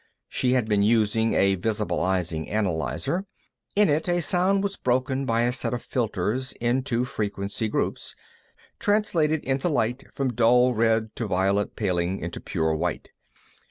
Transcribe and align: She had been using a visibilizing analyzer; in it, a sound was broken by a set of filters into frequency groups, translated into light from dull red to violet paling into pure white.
She 0.27 0.53
had 0.53 0.67
been 0.67 0.81
using 0.81 1.35
a 1.35 1.57
visibilizing 1.57 2.49
analyzer; 2.49 3.27
in 3.75 3.87
it, 3.87 4.09
a 4.09 4.19
sound 4.19 4.63
was 4.63 4.75
broken 4.75 5.27
by 5.27 5.43
a 5.43 5.51
set 5.53 5.75
of 5.75 5.83
filters 5.83 6.53
into 6.53 7.05
frequency 7.05 7.67
groups, 7.67 8.15
translated 8.79 9.43
into 9.43 9.69
light 9.69 10.05
from 10.11 10.33
dull 10.33 10.73
red 10.73 11.15
to 11.17 11.27
violet 11.27 11.75
paling 11.75 12.19
into 12.19 12.41
pure 12.41 12.73
white. 12.73 13.11